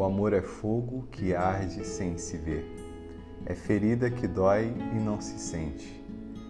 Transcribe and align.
O 0.00 0.04
amor 0.04 0.32
é 0.32 0.40
fogo 0.40 1.06
que 1.12 1.34
arde 1.34 1.84
sem 1.84 2.16
se 2.16 2.38
ver. 2.38 2.64
É 3.44 3.54
ferida 3.54 4.10
que 4.10 4.26
dói 4.26 4.72
e 4.96 4.98
não 4.98 5.20
se 5.20 5.38
sente. 5.38 6.02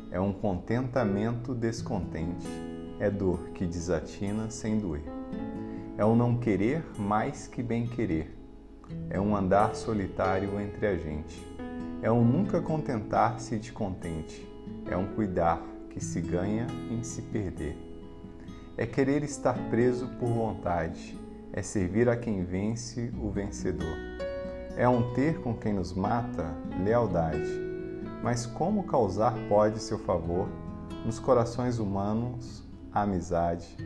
É 0.09 0.21
um 0.21 0.33
contentamento 0.33 1.53
descontente. 1.53 2.47
É 3.01 3.11
dor 3.11 3.49
que 3.49 3.67
desatina 3.67 4.49
sem 4.51 4.79
doer. 4.79 5.03
É 5.99 6.05
um 6.05 6.15
não 6.15 6.37
querer 6.37 6.85
mais 6.97 7.49
que 7.49 7.61
bem 7.61 7.89
querer. 7.89 8.39
É 9.11 9.21
um 9.21 9.35
andar 9.35 9.75
solitário 9.75 10.61
entre 10.61 10.87
a 10.87 10.97
gente. 10.97 11.45
É 12.03 12.13
um 12.13 12.25
nunca 12.25 12.63
contentar-se 12.63 13.59
de 13.59 13.73
contente. 13.73 14.49
É 14.89 14.97
um 14.97 15.09
cuidar 15.09 15.61
que 15.89 15.99
se 15.99 16.21
ganha 16.21 16.69
em 16.89 17.03
se 17.03 17.21
perder. 17.21 17.77
É 18.77 18.87
querer 18.87 19.25
estar 19.25 19.59
preso 19.69 20.07
por 20.21 20.29
vontade 20.29 21.19
é 21.53 21.63
servir 21.63 22.09
a 22.09 22.17
quem 22.17 22.45
vence 22.45 23.13
o 23.21 23.31
vencedor. 23.31 23.97
É 24.77 24.89
um 24.89 25.13
ter 25.15 25.41
com 25.41 25.55
quem 25.55 25.73
nos 25.73 25.93
mata 25.93 26.55
lealdade. 26.83 27.51
Mas 28.23 28.47
como 28.47 28.85
causar 28.85 29.35
pode 29.49 29.81
seu 29.81 29.99
favor 29.99 30.49
nos 31.05 31.19
corações 31.19 31.79
humanos 31.79 32.63
a 32.93 33.03
amizade, 33.03 33.77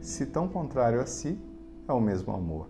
se 0.00 0.26
tão 0.26 0.48
contrário 0.48 1.00
a 1.00 1.06
si 1.06 1.38
é 1.86 1.92
o 1.92 2.00
mesmo 2.00 2.32
amor? 2.32 2.68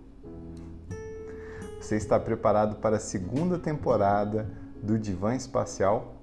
Você 1.81 1.97
está 1.97 2.19
preparado 2.19 2.77
para 2.77 2.97
a 2.97 3.01
segunda 3.01 3.59
temporada 3.59 4.51
do 4.83 4.99
Divã 4.99 5.35
Espacial? 5.35 6.23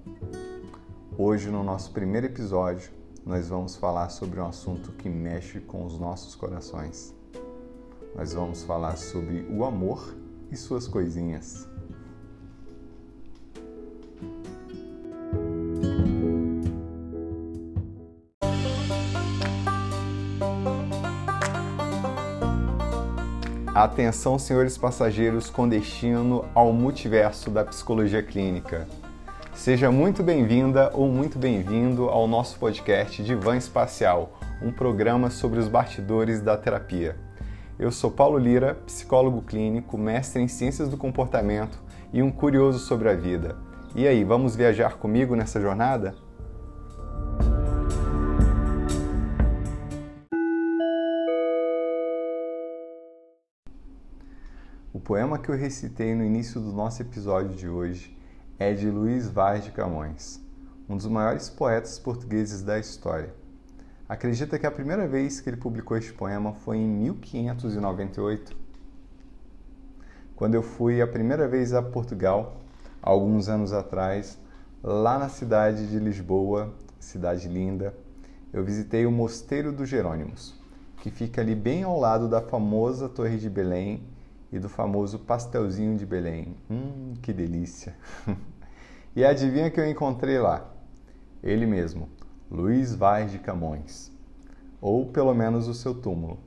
Hoje, 1.17 1.49
no 1.49 1.63
nosso 1.63 1.91
primeiro 1.91 2.27
episódio, 2.27 2.91
nós 3.25 3.49
vamos 3.49 3.75
falar 3.75 4.09
sobre 4.09 4.39
um 4.39 4.47
assunto 4.47 4.91
que 4.93 5.09
mexe 5.09 5.59
com 5.59 5.85
os 5.85 5.99
nossos 5.99 6.33
corações 6.33 7.13
nós 8.15 8.33
vamos 8.33 8.63
falar 8.63 8.97
sobre 8.97 9.45
o 9.49 9.63
amor 9.63 10.15
e 10.51 10.55
suas 10.55 10.87
coisinhas. 10.87 11.67
Atenção, 23.73 24.37
senhores 24.37 24.77
passageiros, 24.77 25.49
com 25.49 25.69
destino 25.69 26.43
ao 26.53 26.73
multiverso 26.73 27.49
da 27.49 27.63
psicologia 27.63 28.21
clínica. 28.21 28.85
Seja 29.53 29.89
muito 29.89 30.21
bem-vinda 30.21 30.91
ou 30.93 31.07
muito 31.07 31.39
bem-vindo 31.39 32.09
ao 32.09 32.27
nosso 32.27 32.59
podcast 32.59 33.23
Divã 33.23 33.55
Espacial, 33.55 34.37
um 34.61 34.71
programa 34.71 35.29
sobre 35.29 35.59
os 35.59 35.69
bastidores 35.69 36.41
da 36.41 36.57
terapia. 36.57 37.28
Eu 37.79 37.93
sou 37.93 38.11
Paulo 38.11 38.37
Lira, 38.37 38.75
psicólogo 38.85 39.41
clínico, 39.41 39.97
mestre 39.97 40.41
em 40.41 40.49
ciências 40.49 40.89
do 40.89 40.97
comportamento 40.97 41.81
e 42.11 42.21
um 42.21 42.29
curioso 42.29 42.77
sobre 42.77 43.07
a 43.07 43.15
vida. 43.15 43.55
E 43.95 44.05
aí, 44.05 44.21
vamos 44.21 44.53
viajar 44.53 44.97
comigo 44.97 45.33
nessa 45.33 45.61
jornada? 45.61 46.13
O 54.91 54.99
poema 54.99 55.39
que 55.39 55.47
eu 55.47 55.55
recitei 55.55 56.13
no 56.13 56.25
início 56.25 56.59
do 56.59 56.73
nosso 56.73 57.01
episódio 57.01 57.55
de 57.55 57.69
hoje 57.69 58.13
é 58.59 58.73
de 58.73 58.89
Luiz 58.91 59.29
Vaz 59.29 59.63
de 59.63 59.71
Camões, 59.71 60.45
um 60.89 60.97
dos 60.97 61.07
maiores 61.07 61.49
poetas 61.49 61.97
portugueses 61.97 62.61
da 62.61 62.77
história. 62.77 63.38
Acredita 64.09 64.57
que 64.57 64.65
a 64.65 64.71
primeira 64.71 65.07
vez 65.07 65.39
que 65.39 65.47
ele 65.51 65.57
publicou 65.57 65.95
este 65.95 66.11
poema 66.11 66.51
foi 66.51 66.77
em 66.77 66.87
1598, 66.87 68.57
quando 70.35 70.55
eu 70.55 70.63
fui 70.63 70.99
a 70.99 71.05
primeira 71.05 71.47
vez 71.47 71.75
a 71.75 71.83
Portugal, 71.83 72.57
alguns 73.03 73.47
anos 73.47 73.71
atrás, 73.71 74.39
lá 74.81 75.19
na 75.19 75.29
cidade 75.29 75.87
de 75.87 75.99
Lisboa, 75.99 76.73
cidade 76.99 77.47
linda, 77.47 77.95
eu 78.51 78.63
visitei 78.63 79.05
o 79.05 79.11
Mosteiro 79.11 79.71
dos 79.71 79.87
Jerônimos, 79.87 80.59
que 81.03 81.11
fica 81.11 81.41
ali 81.41 81.53
bem 81.53 81.83
ao 81.83 81.99
lado 81.99 82.27
da 82.27 82.41
famosa 82.41 83.07
Torre 83.07 83.37
de 83.37 83.47
Belém 83.47 84.01
e 84.51 84.57
do 84.57 84.67
famoso 84.67 85.19
pastelzinho 85.19 85.95
de 85.95 86.07
Belém. 86.07 86.57
Hum, 86.67 87.13
que 87.21 87.31
delícia! 87.31 87.95
e 89.15 89.23
adivinha 89.23 89.69
que 89.69 89.79
eu 89.79 89.87
encontrei 89.87 90.39
lá? 90.39 90.67
Ele 91.43 91.67
mesmo, 91.67 92.09
Luiz 92.51 92.95
Vaz 92.95 93.31
de 93.31 93.37
Camões, 93.37 94.11
ou 94.81 95.05
pelo 95.05 95.35
menos 95.35 95.67
o 95.67 95.73
seu 95.75 95.93
túmulo. 95.93 96.39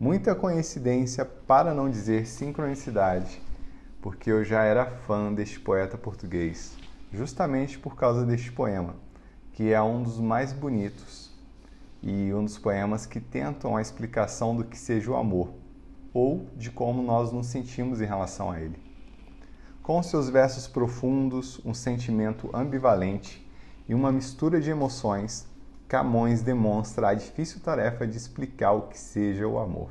Muita 0.00 0.34
coincidência, 0.34 1.22
para 1.22 1.74
não 1.74 1.90
dizer 1.90 2.26
sincronicidade, 2.26 3.38
porque 4.00 4.32
eu 4.32 4.42
já 4.42 4.62
era 4.62 4.86
fã 4.86 5.30
deste 5.30 5.60
poeta 5.60 5.98
português, 5.98 6.78
justamente 7.12 7.78
por 7.78 7.94
causa 7.94 8.24
deste 8.24 8.50
poema, 8.50 8.94
que 9.52 9.70
é 9.70 9.82
um 9.82 10.02
dos 10.02 10.18
mais 10.18 10.50
bonitos 10.50 11.30
e 12.02 12.32
um 12.32 12.42
dos 12.42 12.56
poemas 12.56 13.04
que 13.04 13.20
tentam 13.20 13.76
a 13.76 13.82
explicação 13.82 14.56
do 14.56 14.64
que 14.64 14.78
seja 14.78 15.10
o 15.10 15.16
amor, 15.16 15.52
ou 16.14 16.46
de 16.56 16.70
como 16.70 17.02
nós 17.02 17.30
nos 17.30 17.48
sentimos 17.48 18.00
em 18.00 18.06
relação 18.06 18.50
a 18.50 18.58
ele. 18.58 18.80
Com 19.82 20.02
seus 20.02 20.30
versos 20.30 20.66
profundos, 20.66 21.60
um 21.66 21.74
sentimento 21.74 22.48
ambivalente 22.56 23.41
e 23.92 23.94
uma 23.94 24.10
mistura 24.10 24.58
de 24.58 24.70
emoções, 24.70 25.46
Camões 25.86 26.40
demonstra 26.40 27.08
a 27.08 27.14
difícil 27.14 27.60
tarefa 27.60 28.06
de 28.06 28.16
explicar 28.16 28.72
o 28.72 28.88
que 28.88 28.98
seja 28.98 29.46
o 29.46 29.58
amor. 29.58 29.90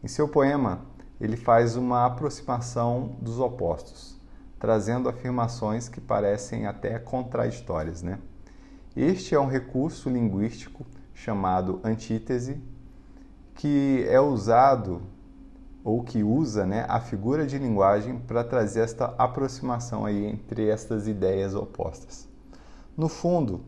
Em 0.00 0.06
seu 0.06 0.28
poema, 0.28 0.82
ele 1.20 1.36
faz 1.36 1.74
uma 1.74 2.06
aproximação 2.06 3.16
dos 3.20 3.40
opostos, 3.40 4.16
trazendo 4.60 5.08
afirmações 5.08 5.88
que 5.88 6.00
parecem 6.00 6.66
até 6.66 7.00
contraditórias. 7.00 8.00
Né? 8.00 8.20
Este 8.94 9.34
é 9.34 9.40
um 9.40 9.48
recurso 9.48 10.08
linguístico 10.08 10.86
chamado 11.12 11.80
antítese, 11.82 12.62
que 13.56 14.06
é 14.08 14.20
usado 14.20 15.02
ou 15.82 16.04
que 16.04 16.22
usa 16.22 16.64
né, 16.64 16.86
a 16.88 17.00
figura 17.00 17.44
de 17.44 17.58
linguagem 17.58 18.20
para 18.20 18.44
trazer 18.44 18.82
esta 18.82 19.16
aproximação 19.18 20.06
aí 20.06 20.24
entre 20.26 20.68
estas 20.68 21.08
ideias 21.08 21.56
opostas. 21.56 22.28
No 22.98 23.08
fundo, 23.08 23.60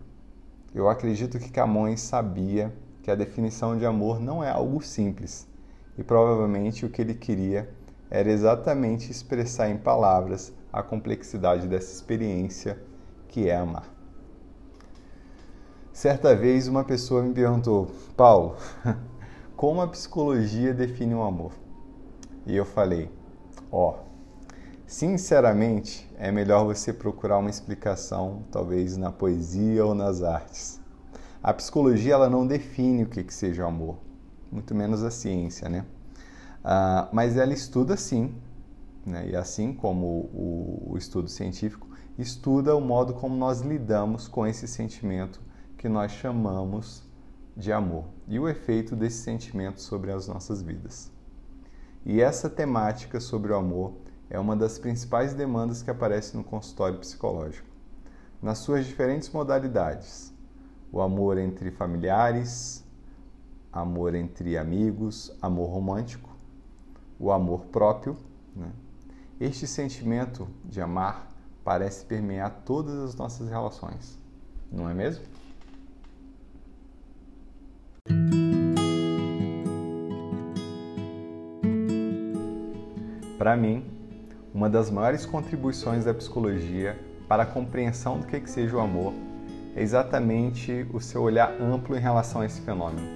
eu 0.75 0.89
acredito 0.89 1.39
que 1.39 1.53
Camões 1.53 2.01
sabia 2.01 2.75
que 3.01 3.13
a 3.13 3.15
definição 3.15 3.79
de 3.79 3.87
amor 3.87 4.19
não 4.19 4.43
é 4.43 4.51
algo 4.51 4.83
simples 4.83 5.47
e 5.97 6.03
provavelmente 6.03 6.85
o 6.85 6.91
que 6.91 7.01
ele 7.01 7.15
queria 7.15 7.71
era 8.11 8.29
exatamente 8.29 9.09
expressar 9.09 9.71
em 9.71 9.79
palavras 9.79 10.53
a 10.73 10.83
complexidade 10.83 11.69
dessa 11.69 11.93
experiência 11.93 12.77
que 13.29 13.49
é 13.49 13.55
amar. 13.55 13.89
Certa 15.93 16.35
vez 16.35 16.67
uma 16.67 16.83
pessoa 16.83 17.23
me 17.23 17.33
perguntou, 17.33 17.89
Paulo, 18.17 18.57
como 19.55 19.81
a 19.81 19.87
psicologia 19.87 20.75
define 20.75 21.15
o 21.15 21.23
amor? 21.23 21.53
E 22.45 22.57
eu 22.57 22.65
falei, 22.65 23.09
ó, 23.71 23.91
oh, 23.91 24.10
Sinceramente, 24.91 26.05
é 26.19 26.33
melhor 26.33 26.65
você 26.65 26.93
procurar 26.93 27.39
uma 27.39 27.49
explicação, 27.49 28.43
talvez 28.51 28.97
na 28.97 29.13
poesia 29.13 29.87
ou 29.87 29.95
nas 29.95 30.21
artes. 30.21 30.81
A 31.41 31.55
psicologia 31.55 32.15
ela 32.15 32.29
não 32.29 32.45
define 32.45 33.05
o 33.05 33.07
que, 33.07 33.23
que 33.23 33.33
seja 33.33 33.63
o 33.63 33.69
amor, 33.69 33.99
muito 34.51 34.75
menos 34.75 35.05
a 35.05 35.11
ciência, 35.13 35.69
né? 35.69 35.87
Ah, 36.65 37.09
mas 37.13 37.37
ela 37.37 37.53
estuda 37.53 37.97
sim, 37.97 38.35
né? 39.07 39.29
e 39.29 39.37
assim 39.37 39.73
como 39.73 40.07
o, 40.07 40.89
o 40.91 40.99
estudo 40.99 41.29
científico, 41.29 41.87
estuda 42.19 42.75
o 42.75 42.81
modo 42.81 43.15
como 43.15 43.37
nós 43.37 43.61
lidamos 43.61 44.27
com 44.27 44.45
esse 44.45 44.67
sentimento 44.67 45.41
que 45.79 45.89
nós 45.89 46.11
chamamos 46.11 47.05
de 47.57 47.73
amor 47.73 48.07
e 48.27 48.41
o 48.41 48.49
efeito 48.49 48.97
desse 48.97 49.23
sentimento 49.23 49.81
sobre 49.81 50.11
as 50.11 50.27
nossas 50.27 50.61
vidas. 50.61 51.13
E 52.05 52.21
essa 52.21 52.51
temática 52.51 53.21
sobre 53.21 53.53
o 53.53 53.57
amor 53.57 54.10
é 54.31 54.39
uma 54.39 54.55
das 54.57 54.79
principais 54.79 55.35
demandas 55.35 55.83
que 55.83 55.91
aparece 55.91 56.37
no 56.37 56.45
consultório 56.45 56.99
psicológico. 56.99 57.69
Nas 58.41 58.59
suas 58.59 58.87
diferentes 58.87 59.29
modalidades: 59.31 60.33
o 60.93 61.01
amor 61.01 61.37
entre 61.37 61.73
familiares, 61.73 62.85
amor 63.73 64.15
entre 64.15 64.57
amigos, 64.57 65.37
amor 65.43 65.69
romântico, 65.69 66.31
o 67.19 67.33
amor 67.33 67.67
próprio. 67.67 68.17
Né? 68.55 68.71
Este 69.41 69.67
sentimento 69.67 70.49
de 70.65 70.81
amar 70.81 71.29
parece 71.65 72.05
permear 72.05 72.63
todas 72.65 72.99
as 73.01 73.15
nossas 73.17 73.49
relações, 73.49 74.19
não 74.71 74.89
é 74.89 74.95
mesmo? 74.95 75.25
Para 83.37 83.57
mim, 83.57 84.00
uma 84.53 84.69
das 84.69 84.91
maiores 84.91 85.25
contribuições 85.25 86.05
da 86.05 86.13
psicologia 86.13 86.99
para 87.29 87.45
a 87.45 87.47
compreensão 87.47 88.19
do 88.19 88.27
que, 88.27 88.41
que 88.41 88.51
seja 88.51 88.77
o 88.77 88.81
amor 88.81 89.13
é 89.77 89.83
exatamente 89.83 90.85
o 90.93 91.01
seu 91.01 91.23
olhar 91.23 91.55
amplo 91.61 91.97
em 91.97 92.01
relação 92.01 92.41
a 92.41 92.47
esse 92.47 92.61
fenômeno. 92.61 93.07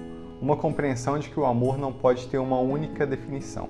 Uma 0.41 0.55
compreensão 0.55 1.19
de 1.19 1.29
que 1.29 1.39
o 1.39 1.45
amor 1.45 1.77
não 1.77 1.91
pode 1.91 2.27
ter 2.27 2.37
uma 2.37 2.57
única 2.59 3.05
definição. 3.05 3.67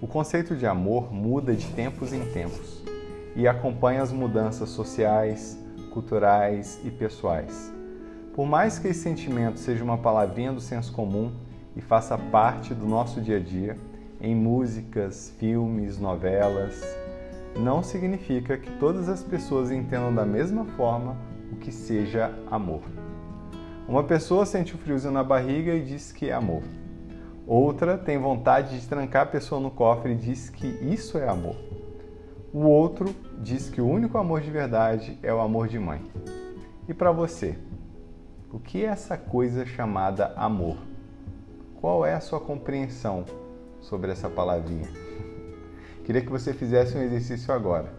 O 0.00 0.06
conceito 0.06 0.54
de 0.54 0.66
amor 0.66 1.12
muda 1.12 1.54
de 1.54 1.66
tempos 1.68 2.12
em 2.12 2.24
tempos 2.32 2.82
e 3.34 3.48
acompanha 3.48 4.02
as 4.02 4.12
mudanças 4.12 4.68
sociais, 4.68 5.58
culturais 5.90 6.78
e 6.84 6.90
pessoais. 6.90 7.72
Por 8.34 8.46
mais 8.46 8.78
que 8.78 8.88
esse 8.88 9.00
sentimento 9.00 9.58
seja 9.58 9.82
uma 9.82 9.96
palavrinha 9.96 10.52
do 10.52 10.60
senso 10.60 10.92
comum 10.92 11.32
e 11.74 11.80
faça 11.80 12.18
parte 12.18 12.74
do 12.74 12.86
nosso 12.86 13.20
dia 13.20 13.36
a 13.36 13.40
dia, 13.40 13.76
em 14.20 14.34
músicas, 14.34 15.34
filmes, 15.38 15.98
novelas, 15.98 16.82
não 17.56 17.82
significa 17.82 18.56
que 18.56 18.70
todas 18.78 19.08
as 19.08 19.22
pessoas 19.22 19.70
entendam 19.70 20.14
da 20.14 20.24
mesma 20.24 20.64
forma 20.76 21.16
o 21.52 21.56
que 21.56 21.72
seja 21.72 22.32
amor. 22.50 22.82
Uma 23.88 24.04
pessoa 24.04 24.46
sente 24.46 24.74
o 24.74 24.78
friozinho 24.78 25.12
na 25.12 25.24
barriga 25.24 25.74
e 25.74 25.82
diz 25.82 26.12
que 26.12 26.28
é 26.28 26.32
amor. 26.32 26.62
Outra 27.46 27.98
tem 27.98 28.18
vontade 28.18 28.78
de 28.78 28.86
trancar 28.86 29.22
a 29.22 29.26
pessoa 29.26 29.60
no 29.60 29.70
cofre 29.70 30.12
e 30.12 30.16
diz 30.16 30.48
que 30.48 30.66
isso 30.66 31.18
é 31.18 31.28
amor. 31.28 31.56
O 32.52 32.60
outro 32.60 33.14
diz 33.38 33.68
que 33.68 33.80
o 33.80 33.88
único 33.88 34.18
amor 34.18 34.40
de 34.40 34.50
verdade 34.50 35.18
é 35.22 35.32
o 35.32 35.40
amor 35.40 35.66
de 35.66 35.78
mãe. 35.78 36.02
E 36.88 36.94
para 36.94 37.10
você? 37.10 37.58
O 38.52 38.58
que 38.58 38.84
é 38.84 38.88
essa 38.88 39.16
coisa 39.16 39.64
chamada 39.64 40.32
amor? 40.36 40.76
Qual 41.80 42.04
é 42.04 42.14
a 42.14 42.20
sua 42.20 42.38
compreensão 42.38 43.24
sobre 43.80 44.12
essa 44.12 44.28
palavrinha? 44.28 44.88
Queria 46.04 46.22
que 46.22 46.30
você 46.30 46.52
fizesse 46.52 46.96
um 46.96 47.02
exercício 47.02 47.52
agora. 47.52 47.92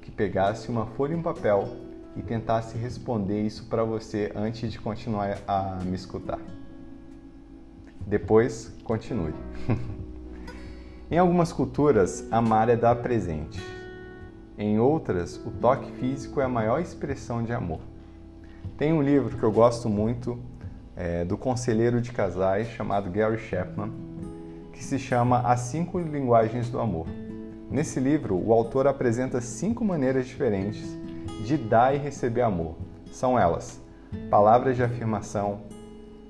Que 0.00 0.10
pegasse 0.10 0.68
uma 0.68 0.86
folha 0.86 1.12
e 1.12 1.16
um 1.16 1.22
papel 1.22 1.68
e 2.16 2.22
tentasse 2.22 2.76
responder 2.76 3.42
isso 3.42 3.66
para 3.66 3.84
você 3.84 4.32
antes 4.34 4.72
de 4.72 4.78
continuar 4.80 5.38
a 5.46 5.78
me 5.84 5.94
escutar. 5.94 6.40
Depois, 8.06 8.72
continue. 8.84 9.34
em 11.10 11.18
algumas 11.18 11.52
culturas, 11.52 12.26
amar 12.32 12.68
é 12.68 12.76
dar 12.76 12.96
presente. 12.96 13.62
Em 14.56 14.80
outras, 14.80 15.36
o 15.46 15.50
toque 15.50 15.90
físico 15.92 16.40
é 16.40 16.44
a 16.44 16.48
maior 16.48 16.80
expressão 16.80 17.44
de 17.44 17.52
amor. 17.52 17.80
Tem 18.76 18.92
um 18.92 19.02
livro 19.02 19.36
que 19.36 19.42
eu 19.42 19.52
gosto 19.52 19.88
muito 19.88 20.38
é, 20.96 21.24
do 21.24 21.36
conselheiro 21.36 22.00
de 22.00 22.10
casais 22.10 22.68
chamado 22.68 23.08
Gary 23.10 23.38
Chapman, 23.38 23.92
que 24.78 24.84
se 24.84 24.96
chama 24.96 25.40
As 25.40 25.62
Cinco 25.62 25.98
Linguagens 25.98 26.70
do 26.70 26.78
Amor. 26.78 27.08
Nesse 27.68 27.98
livro, 27.98 28.36
o 28.36 28.52
autor 28.52 28.86
apresenta 28.86 29.40
cinco 29.40 29.84
maneiras 29.84 30.28
diferentes 30.28 30.96
de 31.44 31.56
dar 31.56 31.96
e 31.96 31.98
receber 31.98 32.42
amor. 32.42 32.76
São 33.10 33.36
elas: 33.36 33.82
palavras 34.30 34.76
de 34.76 34.84
afirmação, 34.84 35.62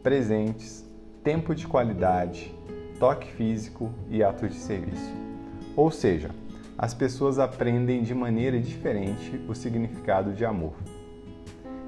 presentes, 0.02 0.82
tempo 1.22 1.54
de 1.54 1.66
qualidade, 1.66 2.56
toque 2.98 3.30
físico 3.30 3.90
e 4.08 4.22
atos 4.22 4.48
de 4.54 4.56
serviço. 4.56 5.12
Ou 5.76 5.90
seja, 5.90 6.30
as 6.78 6.94
pessoas 6.94 7.38
aprendem 7.38 8.02
de 8.02 8.14
maneira 8.14 8.58
diferente 8.58 9.38
o 9.46 9.54
significado 9.54 10.32
de 10.32 10.46
amor. 10.46 10.72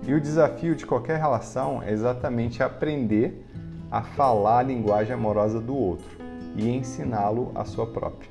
E 0.07 0.13
o 0.13 0.21
desafio 0.21 0.77
de 0.77 0.85
qualquer 0.85 1.19
relação 1.19 1.83
é 1.83 1.91
exatamente 1.91 2.63
aprender 2.63 3.47
a 3.91 4.03
falar 4.03 4.59
a 4.59 4.63
linguagem 4.63 5.15
amorosa 5.15 5.59
do 5.59 5.75
outro 5.75 6.20
e 6.57 6.69
ensiná-lo 6.69 7.53
a 7.55 7.65
sua 7.65 7.87
própria. 7.87 8.31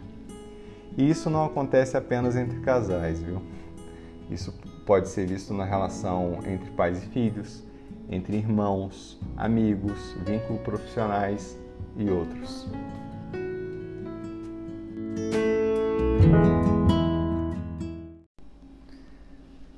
E 0.97 1.09
isso 1.09 1.29
não 1.29 1.45
acontece 1.45 1.95
apenas 1.95 2.35
entre 2.35 2.59
casais, 2.59 3.21
viu? 3.21 3.41
Isso 4.29 4.53
pode 4.85 5.09
ser 5.09 5.27
visto 5.27 5.53
na 5.53 5.65
relação 5.65 6.39
entre 6.45 6.69
pais 6.71 7.03
e 7.03 7.07
filhos, 7.07 7.63
entre 8.09 8.37
irmãos, 8.37 9.19
amigos, 9.37 10.15
vínculos 10.25 10.61
profissionais 10.61 11.57
e 11.95 12.09
outros. 12.09 12.67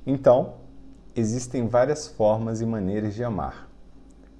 Então, 0.06 0.54
Existem 1.14 1.68
várias 1.68 2.08
formas 2.08 2.62
e 2.62 2.66
maneiras 2.66 3.14
de 3.14 3.22
amar, 3.22 3.68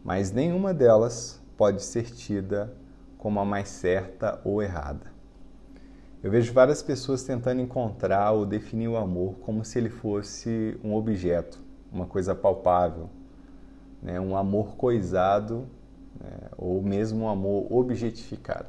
mas 0.02 0.32
nenhuma 0.32 0.72
delas 0.72 1.38
pode 1.54 1.82
ser 1.82 2.04
tida 2.04 2.74
como 3.22 3.38
a 3.38 3.44
mais 3.44 3.68
certa 3.68 4.40
ou 4.42 4.60
errada. 4.60 5.06
Eu 6.24 6.28
vejo 6.28 6.52
várias 6.52 6.82
pessoas 6.82 7.22
tentando 7.22 7.60
encontrar 7.60 8.32
ou 8.32 8.44
definir 8.44 8.88
o 8.88 8.96
amor 8.96 9.34
como 9.42 9.64
se 9.64 9.78
ele 9.78 9.90
fosse 9.90 10.76
um 10.82 10.92
objeto, 10.92 11.62
uma 11.92 12.04
coisa 12.04 12.34
palpável, 12.34 13.08
né? 14.02 14.18
um 14.18 14.36
amor 14.36 14.74
coisado 14.74 15.68
né? 16.20 16.48
ou 16.58 16.82
mesmo 16.82 17.26
um 17.26 17.28
amor 17.28 17.72
objetificado. 17.72 18.66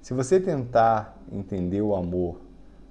Se 0.00 0.14
você 0.14 0.38
tentar 0.38 1.20
entender 1.32 1.82
o 1.82 1.96
amor 1.96 2.40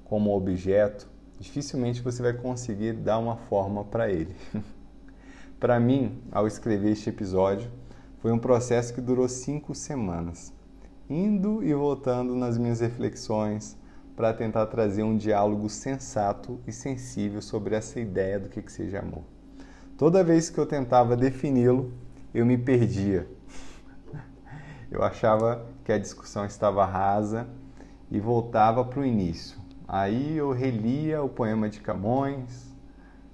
como 0.04 0.36
objeto, 0.36 1.08
dificilmente 1.40 2.02
você 2.02 2.22
vai 2.22 2.34
conseguir 2.34 2.92
dar 2.92 3.20
uma 3.20 3.38
forma 3.38 3.86
para 3.86 4.12
ele. 4.12 4.36
para 5.62 5.80
mim, 5.80 6.22
ao 6.30 6.46
escrever 6.46 6.92
este 6.92 7.10
episódio, 7.10 7.72
foi 8.18 8.34
um 8.34 8.38
processo 8.38 8.94
que 8.94 9.00
durou 9.00 9.30
cinco 9.30 9.74
semanas, 9.74 10.57
indo 11.10 11.64
e 11.64 11.74
voltando 11.74 12.36
nas 12.36 12.58
minhas 12.58 12.80
reflexões 12.80 13.78
para 14.16 14.34
tentar 14.34 14.66
trazer 14.68 15.04
um 15.04 15.16
diálogo 15.16 15.70
sensato 15.70 16.60
e 16.66 16.72
sensível 16.72 17.42
sobre 17.42 17.76
essa 17.76 18.00
ideia 18.00 18.40
do 18.40 18.50
que, 18.50 18.62
que 18.62 18.72
seja 18.72 19.00
amor. 19.00 19.24
Toda 19.98 20.24
vez 20.24 20.50
que 20.50 20.58
eu 20.58 20.66
tentava 20.66 21.16
defini-lo, 21.16 21.94
eu 22.34 22.46
me 22.46 22.58
perdia. 22.58 23.28
Eu 24.90 25.04
achava 25.04 25.66
que 25.84 25.92
a 25.92 25.98
discussão 25.98 26.46
estava 26.46 26.86
rasa 26.86 27.46
e 28.10 28.22
voltava 28.22 28.86
para 28.86 29.02
o 29.02 29.06
início 29.06 29.60
Aí 29.88 30.36
eu 30.36 30.52
relia 30.52 31.24
o 31.24 31.30
poema 31.30 31.70
de 31.70 31.80
Camões, 31.80 32.76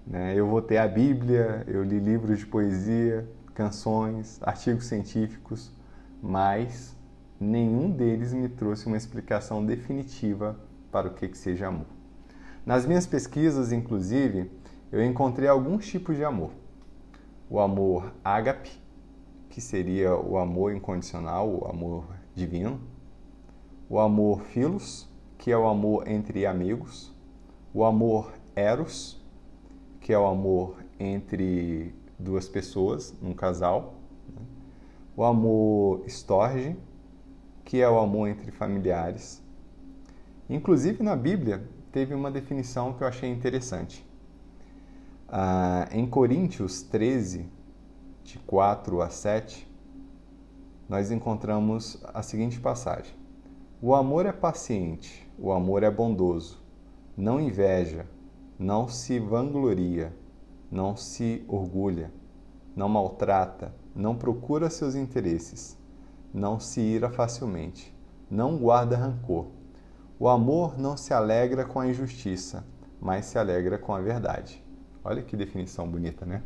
né? 0.05 0.35
eu 0.35 0.47
votei 0.47 0.77
a 0.77 0.87
Bíblia, 0.87 1.63
eu 1.65 1.83
li 1.83 1.97
livros 1.97 2.37
de 2.37 2.45
poesia, 2.45 3.27
canções, 3.55 4.39
artigos 4.39 4.85
científicos, 4.85 5.71
mas 6.21 6.95
nenhum 7.43 7.91
deles 7.91 8.33
me 8.33 8.47
trouxe 8.47 8.87
uma 8.87 8.97
explicação 8.97 9.65
definitiva 9.65 10.57
para 10.91 11.07
o 11.07 11.13
que, 11.13 11.27
que 11.27 11.37
seja 11.37 11.67
amor. 11.67 11.87
Nas 12.65 12.85
minhas 12.85 13.05
pesquisas, 13.05 13.71
inclusive, 13.71 14.49
eu 14.91 15.03
encontrei 15.03 15.49
alguns 15.49 15.85
tipos 15.85 16.15
de 16.15 16.23
amor. 16.23 16.51
O 17.49 17.59
amor 17.59 18.13
ágape, 18.23 18.71
que 19.49 19.59
seria 19.59 20.15
o 20.15 20.37
amor 20.37 20.73
incondicional, 20.73 21.50
o 21.50 21.67
amor 21.67 22.05
divino. 22.33 22.79
O 23.89 24.00
amor 24.00 24.41
filos, 24.41 25.09
que 25.38 25.51
é 25.51 25.57
o 25.57 25.67
amor 25.67 26.07
entre 26.07 26.45
amigos, 26.45 27.13
o 27.73 27.83
amor 27.83 28.33
eros, 28.55 29.21
que 30.00 30.13
é 30.13 30.17
o 30.17 30.25
amor 30.25 30.77
entre 31.00 31.93
duas 32.17 32.47
pessoas, 32.47 33.13
um 33.21 33.33
casal, 33.33 33.95
né? 34.33 34.41
o 35.15 35.23
amor 35.23 36.03
storge, 36.07 36.77
que 37.63 37.82
é 37.82 37.89
o 37.89 38.00
amor 38.00 38.27
entre 38.27 38.51
familiares. 38.51 39.41
Inclusive 40.50 41.01
na 41.03 41.15
Bíblia 41.15 41.67
teve 41.91 42.13
uma 42.13 42.32
definição 42.32 42.93
que 42.93 43.03
eu 43.03 43.08
achei 43.08 43.29
interessante. 43.29 44.05
Ah, 45.27 45.88
em 45.91 46.05
Coríntios 46.05 46.82
13, 46.82 47.48
de 48.24 48.39
4 48.39 49.01
a 49.01 49.10
7, 49.10 49.67
nós 50.88 51.12
encontramos 51.12 52.03
a 52.13 52.22
seguinte 52.22 52.60
passagem: 52.60 53.13
O 53.82 53.93
amor 53.96 54.25
é 54.25 54.32
paciente, 54.32 55.27
o 55.38 55.51
amor 55.51 55.84
é 55.84 55.89
bondoso, 55.89 56.62
não 57.17 57.39
inveja, 57.39 58.08
não 58.58 58.88
se 58.88 59.20
vangloria, 59.20 60.15
não 60.72 60.96
se 60.96 61.43
orgulha, 61.48 62.12
não 62.75 62.89
maltrata, 62.89 63.74
não 63.96 64.15
procura 64.15 64.70
seus 64.70 64.96
interesses, 64.96 65.77
não 66.33 66.59
se 66.59 66.81
ira 66.81 67.09
facilmente, 67.09 67.95
não 68.29 68.57
guarda 68.57 68.97
rancor. 68.97 69.45
O 70.19 70.27
amor 70.27 70.79
não 70.79 70.97
se 70.97 71.13
alegra 71.13 71.63
com 71.63 71.79
a 71.79 71.87
injustiça, 71.87 72.65
mas 72.99 73.25
se 73.25 73.37
alegra 73.37 73.77
com 73.77 73.93
a 73.93 73.99
verdade. 73.99 74.63
Olha 75.03 75.21
que 75.21 75.37
definição 75.37 75.87
bonita, 75.87 76.25
né? 76.25 76.41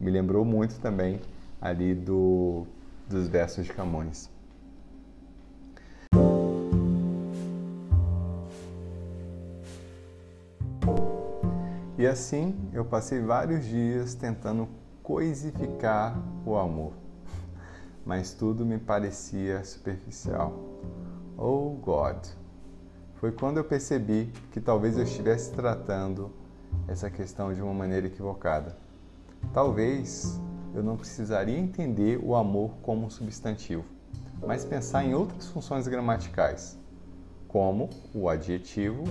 Me 0.00 0.10
lembrou 0.10 0.44
muito 0.44 0.78
também 0.80 1.20
ali 1.60 1.94
do, 1.94 2.66
dos 3.08 3.28
versos 3.28 3.66
de 3.66 3.72
Camões. 3.72 4.30
E 11.98 12.06
assim 12.06 12.56
eu 12.72 12.84
passei 12.84 13.20
vários 13.20 13.64
dias 13.64 14.14
tentando 14.14 14.68
coisificar 15.02 16.20
o 16.44 16.56
amor, 16.56 16.94
mas 18.04 18.34
tudo 18.34 18.64
me 18.64 18.78
parecia 18.78 19.64
superficial. 19.64 20.52
Oh 21.36 21.70
God! 21.80 22.18
Foi 23.14 23.30
quando 23.32 23.58
eu 23.58 23.64
percebi 23.64 24.32
que 24.50 24.60
talvez 24.60 24.96
eu 24.96 25.04
estivesse 25.04 25.52
tratando 25.52 26.30
essa 26.88 27.08
questão 27.08 27.52
de 27.54 27.62
uma 27.62 27.72
maneira 27.72 28.06
equivocada. 28.06 28.76
Talvez 29.52 30.40
eu 30.74 30.82
não 30.82 30.96
precisaria 30.96 31.58
entender 31.58 32.18
o 32.22 32.34
amor 32.34 32.72
como 32.82 33.06
um 33.06 33.10
substantivo, 33.10 33.84
mas 34.46 34.64
pensar 34.64 35.04
em 35.04 35.14
outras 35.14 35.48
funções 35.48 35.86
gramaticais. 35.86 36.78
como 37.52 37.90
o 38.14 38.30
adjetivo 38.30 39.04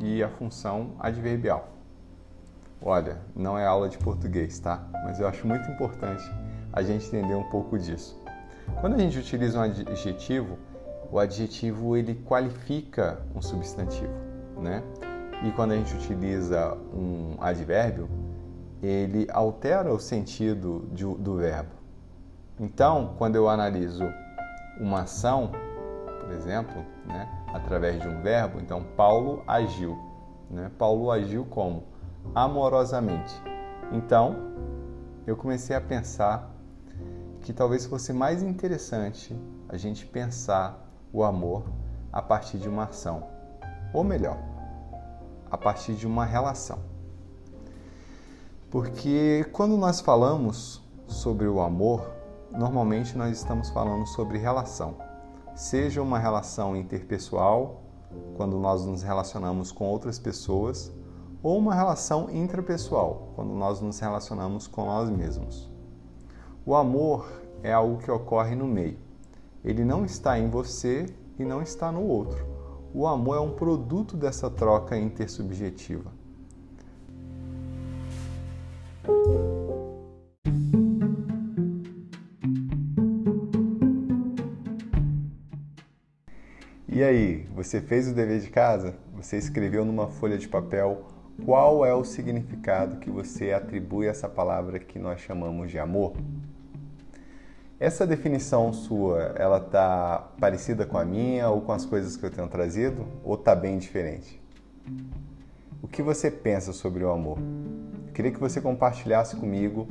e 0.00 0.22
a 0.22 0.28
função 0.28 0.94
adverbial. 1.00 1.68
Olha, 2.80 3.18
não 3.34 3.58
é 3.58 3.66
aula 3.66 3.88
de 3.88 3.98
português, 3.98 4.60
tá? 4.60 4.88
Mas 5.04 5.18
eu 5.18 5.26
acho 5.26 5.46
muito 5.46 5.68
importante 5.70 6.22
a 6.74 6.82
gente 6.82 7.06
entender 7.06 7.36
um 7.36 7.44
pouco 7.44 7.78
disso. 7.78 8.20
Quando 8.80 8.94
a 8.94 8.98
gente 8.98 9.16
utiliza 9.16 9.58
um 9.58 9.62
adjetivo, 9.62 10.58
o 11.10 11.18
adjetivo 11.20 11.96
ele 11.96 12.16
qualifica 12.16 13.20
um 13.34 13.40
substantivo, 13.40 14.12
né? 14.60 14.82
E 15.44 15.52
quando 15.52 15.72
a 15.72 15.76
gente 15.76 15.94
utiliza 15.94 16.76
um 16.92 17.36
advérbio, 17.40 18.08
ele 18.82 19.28
altera 19.30 19.92
o 19.92 20.00
sentido 20.00 20.88
de, 20.92 21.04
do 21.04 21.36
verbo. 21.36 21.70
Então, 22.58 23.14
quando 23.18 23.36
eu 23.36 23.48
analiso 23.48 24.04
uma 24.80 25.02
ação, 25.02 25.52
por 26.20 26.32
exemplo, 26.32 26.84
né, 27.06 27.28
através 27.52 28.00
de 28.00 28.08
um 28.08 28.20
verbo, 28.20 28.58
então 28.60 28.82
Paulo 28.96 29.44
agiu. 29.46 29.96
Né? 30.50 30.70
Paulo 30.76 31.10
agiu 31.10 31.44
como? 31.44 31.84
Amorosamente. 32.34 33.34
Então, 33.92 34.36
eu 35.26 35.36
comecei 35.36 35.74
a 35.76 35.80
pensar 35.80 36.53
que 37.44 37.52
talvez 37.52 37.84
fosse 37.84 38.10
mais 38.10 38.42
interessante 38.42 39.38
a 39.68 39.76
gente 39.76 40.06
pensar 40.06 40.82
o 41.12 41.22
amor 41.22 41.64
a 42.10 42.22
partir 42.22 42.56
de 42.56 42.70
uma 42.70 42.84
ação, 42.84 43.28
ou 43.92 44.02
melhor, 44.02 44.38
a 45.50 45.58
partir 45.58 45.92
de 45.94 46.06
uma 46.06 46.24
relação. 46.24 46.78
Porque 48.70 49.46
quando 49.52 49.76
nós 49.76 50.00
falamos 50.00 50.82
sobre 51.06 51.46
o 51.46 51.60
amor, 51.60 52.10
normalmente 52.50 53.16
nós 53.16 53.36
estamos 53.36 53.68
falando 53.68 54.06
sobre 54.06 54.38
relação. 54.38 54.96
Seja 55.54 56.00
uma 56.00 56.18
relação 56.18 56.74
interpessoal, 56.74 57.82
quando 58.38 58.58
nós 58.58 58.86
nos 58.86 59.02
relacionamos 59.02 59.70
com 59.70 59.84
outras 59.84 60.18
pessoas, 60.18 60.90
ou 61.42 61.58
uma 61.58 61.74
relação 61.74 62.30
intrapessoal, 62.30 63.32
quando 63.36 63.52
nós 63.52 63.82
nos 63.82 63.98
relacionamos 63.98 64.66
com 64.66 64.86
nós 64.86 65.10
mesmos. 65.10 65.73
O 66.66 66.74
amor 66.74 67.30
é 67.62 67.70
algo 67.70 67.98
que 67.98 68.10
ocorre 68.10 68.54
no 68.54 68.66
meio. 68.66 68.96
Ele 69.62 69.84
não 69.84 70.02
está 70.02 70.38
em 70.38 70.48
você 70.48 71.04
e 71.38 71.44
não 71.44 71.60
está 71.60 71.92
no 71.92 72.00
outro. 72.00 72.42
O 72.94 73.06
amor 73.06 73.36
é 73.36 73.40
um 73.40 73.50
produto 73.50 74.16
dessa 74.16 74.48
troca 74.48 74.96
intersubjetiva. 74.96 76.10
E 86.88 87.02
aí, 87.02 87.46
você 87.54 87.82
fez 87.82 88.08
o 88.08 88.14
dever 88.14 88.40
de 88.40 88.48
casa? 88.48 88.96
Você 89.16 89.36
escreveu 89.36 89.84
numa 89.84 90.06
folha 90.06 90.38
de 90.38 90.48
papel 90.48 91.04
qual 91.44 91.84
é 91.84 91.92
o 91.92 92.04
significado 92.04 92.96
que 92.98 93.10
você 93.10 93.52
atribui 93.52 94.06
a 94.06 94.12
essa 94.12 94.28
palavra 94.30 94.78
que 94.78 94.98
nós 94.98 95.20
chamamos 95.20 95.70
de 95.70 95.78
amor? 95.78 96.14
Essa 97.80 98.06
definição 98.06 98.72
sua, 98.72 99.34
ela 99.36 99.58
tá 99.58 100.30
parecida 100.38 100.86
com 100.86 100.96
a 100.96 101.04
minha 101.04 101.50
ou 101.50 101.60
com 101.60 101.72
as 101.72 101.84
coisas 101.84 102.16
que 102.16 102.24
eu 102.24 102.30
tenho 102.30 102.46
trazido 102.46 103.04
ou 103.24 103.36
tá 103.36 103.54
bem 103.54 103.78
diferente? 103.78 104.40
O 105.82 105.88
que 105.88 106.00
você 106.00 106.30
pensa 106.30 106.72
sobre 106.72 107.02
o 107.02 107.10
amor? 107.10 107.38
Queria 108.14 108.30
que 108.30 108.38
você 108.38 108.60
compartilhasse 108.60 109.34
comigo, 109.34 109.88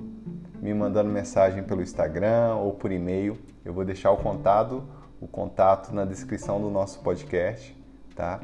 me 0.62 0.74
mandando 0.74 1.10
mensagem 1.10 1.62
pelo 1.62 1.82
Instagram 1.82 2.56
ou 2.56 2.74
por 2.74 2.90
e-mail. 2.90 3.38
Eu 3.66 3.74
vou 3.74 3.84
deixar 3.84 4.12
o 4.12 4.18
contato, 4.18 4.82
o 5.20 5.28
contato 5.28 5.94
na 5.94 6.06
descrição 6.06 6.62
do 6.62 6.70
nosso 6.70 7.02
podcast, 7.02 7.78
tá? 8.16 8.40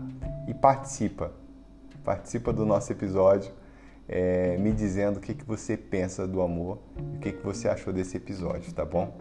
E 0.49 0.53
participa, 0.53 1.31
participa 2.03 2.51
do 2.51 2.65
nosso 2.65 2.91
episódio, 2.91 3.53
é, 4.09 4.57
me 4.57 4.73
dizendo 4.73 5.17
o 5.17 5.19
que, 5.19 5.35
que 5.35 5.45
você 5.45 5.77
pensa 5.77 6.27
do 6.27 6.41
amor 6.41 6.79
e 7.13 7.17
o 7.17 7.19
que, 7.19 7.31
que 7.31 7.45
você 7.45 7.69
achou 7.69 7.93
desse 7.93 8.17
episódio, 8.17 8.73
tá 8.73 8.83
bom? 8.83 9.15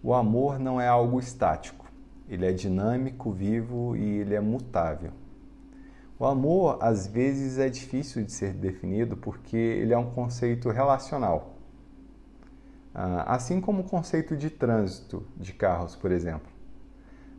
O 0.00 0.14
amor 0.14 0.60
não 0.60 0.80
é 0.80 0.86
algo 0.86 1.18
estático. 1.18 1.84
Ele 2.28 2.46
é 2.46 2.52
dinâmico, 2.52 3.32
vivo 3.32 3.96
e 3.96 4.20
ele 4.20 4.36
é 4.36 4.40
mutável. 4.40 5.10
O 6.16 6.24
amor, 6.24 6.78
às 6.80 7.08
vezes, 7.08 7.58
é 7.58 7.68
difícil 7.68 8.22
de 8.24 8.30
ser 8.30 8.52
definido 8.52 9.16
porque 9.16 9.56
ele 9.56 9.92
é 9.92 9.98
um 9.98 10.10
conceito 10.12 10.70
relacional. 10.70 11.56
Ah, 12.94 13.34
assim 13.34 13.60
como 13.60 13.82
o 13.82 13.84
conceito 13.84 14.36
de 14.36 14.48
trânsito 14.48 15.26
de 15.36 15.52
carros, 15.52 15.96
por 15.96 16.12
exemplo. 16.12 16.55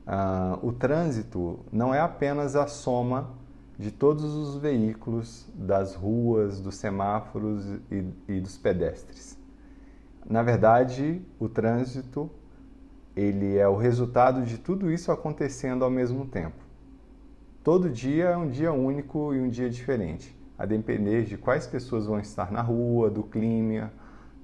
Ah, 0.09 0.57
o 0.63 0.71
trânsito 0.71 1.59
não 1.69 1.93
é 1.93 1.99
apenas 1.99 2.55
a 2.55 2.65
soma 2.65 3.29
de 3.77 3.91
todos 3.91 4.23
os 4.23 4.55
veículos, 4.55 5.45
das 5.53 5.95
ruas, 5.95 6.61
dos 6.61 6.75
semáforos 6.75 7.65
e, 7.91 8.39
dos 8.39 8.57
pedestres. 8.57 9.37
Na 10.27 10.41
verdade, 10.41 11.21
o 11.37 11.49
trânsito 11.49 12.31
ele 13.15 13.57
é 13.57 13.67
o 13.67 13.75
resultado 13.75 14.43
de 14.43 14.57
tudo 14.57 14.89
isso 14.89 15.11
acontecendo 15.11 15.83
ao 15.83 15.89
mesmo 15.89 16.25
tempo. 16.25 16.63
Todo 17.61 17.89
dia 17.89 18.25
é 18.29 18.37
um 18.37 18.47
dia 18.47 18.71
único 18.71 19.33
e 19.33 19.41
um 19.41 19.49
dia 19.49 19.69
diferente, 19.69 20.33
a 20.57 20.65
depender 20.65 21.25
de 21.25 21.37
quais 21.37 21.67
pessoas 21.67 22.05
vão 22.05 22.19
estar 22.19 22.49
na 22.49 22.61
rua, 22.61 23.09
do 23.09 23.23
clima, 23.23 23.91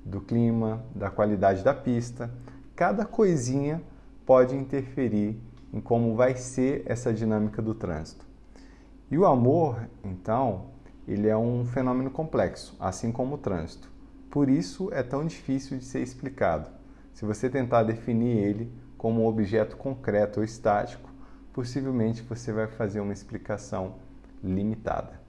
do 0.04 0.20
clima, 0.20 0.84
da 0.94 1.10
qualidade 1.10 1.64
da 1.64 1.74
pista. 1.74 2.30
Cada 2.76 3.06
coisinha 3.06 3.82
pode 4.26 4.56
interferir 4.56 5.40
em 5.74 5.82
como 5.82 6.16
vai 6.16 6.36
ser 6.36 6.84
essa 6.86 7.12
dinâmica 7.12 7.62
do 7.62 7.74
trânsito. 7.74 8.26
E 9.10 9.18
o 9.18 9.26
amor, 9.26 9.90
então, 10.04 10.68
ele 11.08 11.28
é 11.28 11.36
um 11.36 11.66
fenômeno 11.66 12.12
complexo, 12.12 12.78
assim 12.80 13.12
como 13.12 13.36
o 13.36 13.40
trânsito. 13.40 13.92
Por 14.30 14.50
isso 14.50 14.90
é 14.94 15.04
tão 15.04 15.26
difícil 15.26 15.78
de 15.78 15.84
ser 15.84 16.02
explicado 16.02 16.70
se 17.14 17.26
você 17.26 17.50
tentar 17.50 17.84
definir 17.84 18.38
ele 18.38 18.72
como 18.98 19.22
um 19.22 19.28
objeto 19.28 19.78
concreto 19.78 20.40
ou 20.40 20.44
estático, 20.44 21.10
possivelmente 21.54 22.24
você 22.24 22.52
vai 22.52 22.68
fazer 22.68 23.00
uma 23.00 23.14
explicação 23.14 23.96
limitada. 24.44 25.22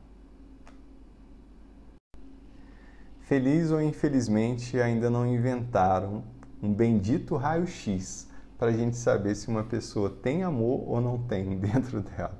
Feliz 3.21 3.71
ou 3.71 3.81
infelizmente, 3.81 4.81
ainda 4.81 5.11
não 5.11 5.27
inventaram 5.27 6.25
um 6.63 6.73
bendito 6.73 7.37
raio-x 7.37 8.29
para 8.59 8.69
a 8.69 8.73
gente 8.73 8.97
saber 8.97 9.35
se 9.35 9.49
uma 9.49 9.65
pessoa 9.65 10.11
tem 10.11 10.43
amor 10.43 10.89
ou 10.89 11.01
não 11.01 11.19
tem 11.19 11.57
dentro 11.59 12.01
dela. 12.01 12.39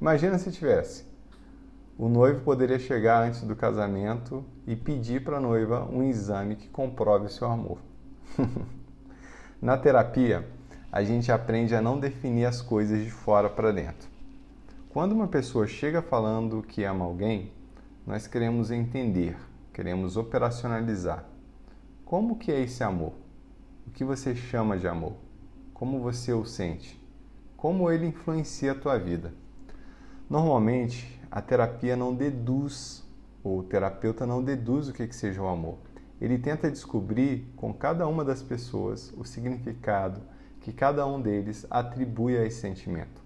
Imagina 0.00 0.38
se 0.38 0.50
tivesse. 0.50 1.04
O 1.98 2.08
noivo 2.08 2.42
poderia 2.42 2.78
chegar 2.78 3.26
antes 3.26 3.42
do 3.42 3.56
casamento 3.56 4.44
e 4.66 4.76
pedir 4.76 5.24
para 5.24 5.38
a 5.38 5.40
noiva 5.40 5.88
um 5.90 6.02
exame 6.02 6.56
que 6.56 6.68
comprove 6.68 7.30
seu 7.30 7.50
amor. 7.50 7.78
Na 9.62 9.78
terapia, 9.78 10.46
a 10.92 11.02
gente 11.02 11.32
aprende 11.32 11.74
a 11.74 11.80
não 11.80 11.98
definir 11.98 12.44
as 12.44 12.60
coisas 12.60 13.02
de 13.02 13.10
fora 13.10 13.48
para 13.48 13.72
dentro. 13.72 14.08
Quando 14.90 15.12
uma 15.12 15.26
pessoa 15.26 15.66
chega 15.66 16.02
falando 16.02 16.62
que 16.62 16.84
ama 16.84 17.04
alguém, 17.04 17.50
nós 18.06 18.26
queremos 18.26 18.70
entender, 18.70 19.36
queremos 19.72 20.16
operacionalizar. 20.16 21.24
Como 22.04 22.36
que 22.36 22.52
é 22.52 22.60
esse 22.60 22.84
amor? 22.84 23.12
O 23.86 23.90
que 23.90 24.04
você 24.04 24.34
chama 24.34 24.78
de 24.78 24.86
amor? 24.86 25.25
Como 25.78 26.00
você 26.00 26.32
o 26.32 26.44
sente? 26.44 26.98
Como 27.56 27.90
ele 27.90 28.06
influencia 28.06 28.72
a 28.72 28.74
tua 28.74 28.98
vida? 28.98 29.34
Normalmente, 30.28 31.20
a 31.30 31.42
terapia 31.42 31.96
não 31.96 32.14
deduz, 32.14 33.04
ou 33.44 33.58
o 33.58 33.62
terapeuta 33.62 34.26
não 34.26 34.42
deduz 34.42 34.88
o 34.88 34.92
que, 34.92 35.06
que 35.06 35.14
seja 35.14 35.42
o 35.42 35.48
amor 35.48 35.78
ele 36.20 36.38
tenta 36.38 36.70
descobrir 36.70 37.52
com 37.56 37.72
cada 37.72 38.06
uma 38.06 38.24
das 38.24 38.42
pessoas 38.42 39.12
o 39.16 39.24
significado 39.24 40.20
que 40.60 40.72
cada 40.72 41.06
um 41.06 41.20
deles 41.20 41.66
atribui 41.70 42.36
a 42.36 42.44
esse 42.44 42.60
sentimento. 42.60 43.22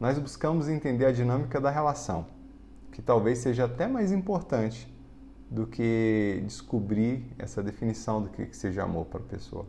Nós 0.00 0.18
buscamos 0.18 0.68
entender 0.68 1.04
a 1.04 1.12
dinâmica 1.12 1.60
da 1.60 1.70
relação, 1.70 2.26
que 2.90 3.00
talvez 3.00 3.38
seja 3.38 3.66
até 3.66 3.86
mais 3.86 4.10
importante 4.10 4.92
do 5.48 5.66
que 5.66 6.42
descobrir 6.44 7.26
essa 7.38 7.62
definição 7.62 8.22
do 8.22 8.30
que 8.30 8.48
seja 8.56 8.82
amor 8.82 9.06
para 9.06 9.20
a 9.20 9.24
pessoa. 9.24 9.66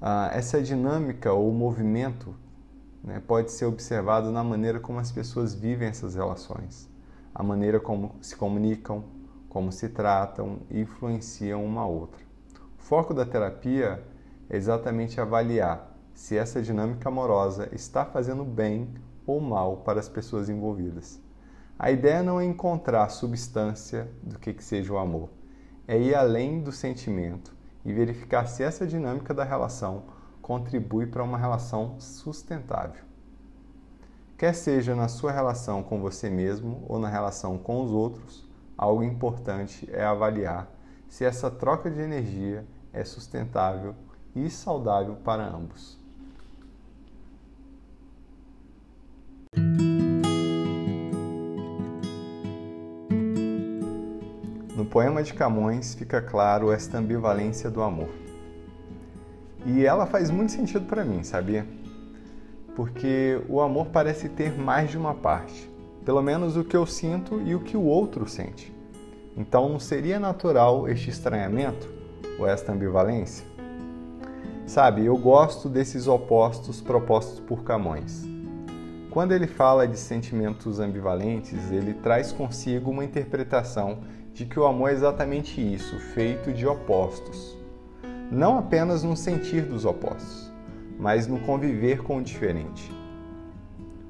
Ah, 0.00 0.30
essa 0.32 0.62
dinâmica 0.62 1.32
ou 1.32 1.52
movimento 1.52 2.32
né, 3.02 3.20
pode 3.26 3.50
ser 3.50 3.64
observado 3.64 4.30
na 4.30 4.44
maneira 4.44 4.78
como 4.78 5.00
as 5.00 5.10
pessoas 5.10 5.52
vivem 5.52 5.88
essas 5.88 6.14
relações, 6.14 6.88
a 7.34 7.42
maneira 7.42 7.80
como 7.80 8.14
se 8.20 8.36
comunicam, 8.36 9.02
como 9.48 9.72
se 9.72 9.88
tratam 9.88 10.60
e 10.70 10.82
influenciam 10.82 11.64
uma 11.64 11.84
outra. 11.84 12.22
O 12.78 12.82
foco 12.82 13.12
da 13.12 13.26
terapia 13.26 14.00
é 14.48 14.56
exatamente 14.56 15.20
avaliar 15.20 15.92
se 16.14 16.36
essa 16.36 16.62
dinâmica 16.62 17.08
amorosa 17.08 17.68
está 17.72 18.04
fazendo 18.04 18.44
bem 18.44 18.94
ou 19.26 19.40
mal 19.40 19.78
para 19.78 19.98
as 19.98 20.08
pessoas 20.08 20.48
envolvidas. 20.48 21.20
A 21.76 21.90
ideia 21.90 22.22
não 22.22 22.40
é 22.40 22.44
encontrar 22.44 23.08
substância 23.08 24.08
do 24.22 24.38
que, 24.38 24.52
que 24.52 24.62
seja 24.62 24.92
o 24.92 24.98
amor, 24.98 25.28
é 25.88 25.98
ir 25.98 26.14
além 26.14 26.60
do 26.60 26.70
sentimento 26.70 27.57
e 27.88 27.92
verificar 27.94 28.46
se 28.46 28.62
essa 28.62 28.86
dinâmica 28.86 29.32
da 29.32 29.44
relação 29.44 30.02
contribui 30.42 31.06
para 31.06 31.24
uma 31.24 31.38
relação 31.38 31.98
sustentável. 31.98 33.02
Quer 34.36 34.54
seja 34.54 34.94
na 34.94 35.08
sua 35.08 35.32
relação 35.32 35.82
com 35.82 35.98
você 35.98 36.28
mesmo 36.28 36.84
ou 36.86 36.98
na 36.98 37.08
relação 37.08 37.56
com 37.56 37.82
os 37.82 37.90
outros, 37.90 38.46
algo 38.76 39.02
importante 39.02 39.88
é 39.90 40.04
avaliar 40.04 40.70
se 41.08 41.24
essa 41.24 41.50
troca 41.50 41.90
de 41.90 41.98
energia 41.98 42.66
é 42.92 43.02
sustentável 43.04 43.94
e 44.36 44.50
saudável 44.50 45.16
para 45.16 45.48
ambos. 45.48 45.97
Poema 54.98 55.22
de 55.22 55.32
Camões 55.32 55.94
fica 55.94 56.20
claro 56.20 56.72
esta 56.72 56.98
ambivalência 56.98 57.70
do 57.70 57.82
amor. 57.82 58.08
E 59.64 59.86
ela 59.86 60.06
faz 60.06 60.28
muito 60.28 60.50
sentido 60.50 60.86
para 60.86 61.04
mim, 61.04 61.22
sabia? 61.22 61.64
Porque 62.74 63.40
o 63.48 63.60
amor 63.60 63.86
parece 63.92 64.28
ter 64.28 64.58
mais 64.58 64.90
de 64.90 64.98
uma 64.98 65.14
parte, 65.14 65.70
pelo 66.04 66.20
menos 66.20 66.56
o 66.56 66.64
que 66.64 66.76
eu 66.76 66.84
sinto 66.84 67.40
e 67.42 67.54
o 67.54 67.60
que 67.60 67.76
o 67.76 67.84
outro 67.84 68.28
sente. 68.28 68.74
Então 69.36 69.68
não 69.68 69.78
seria 69.78 70.18
natural 70.18 70.88
este 70.88 71.10
estranhamento 71.10 71.88
ou 72.36 72.44
esta 72.48 72.72
ambivalência? 72.72 73.46
Sabe, 74.66 75.06
eu 75.06 75.16
gosto 75.16 75.68
desses 75.68 76.08
opostos 76.08 76.80
propostos 76.80 77.38
por 77.38 77.62
Camões. 77.62 78.26
Quando 79.12 79.30
ele 79.30 79.46
fala 79.46 79.86
de 79.86 79.96
sentimentos 79.96 80.80
ambivalentes, 80.80 81.70
ele 81.70 81.94
traz 81.94 82.32
consigo 82.32 82.90
uma 82.90 83.04
interpretação 83.04 84.00
de 84.38 84.46
que 84.46 84.60
o 84.60 84.66
amor 84.66 84.90
é 84.90 84.92
exatamente 84.92 85.60
isso, 85.60 85.98
feito 85.98 86.52
de 86.52 86.64
opostos. 86.64 87.58
Não 88.30 88.56
apenas 88.56 89.02
no 89.02 89.16
sentir 89.16 89.62
dos 89.62 89.84
opostos, 89.84 90.48
mas 90.96 91.26
no 91.26 91.40
conviver 91.40 92.04
com 92.04 92.18
o 92.18 92.22
diferente. 92.22 92.88